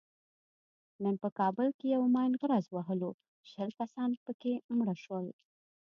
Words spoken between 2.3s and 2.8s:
غرز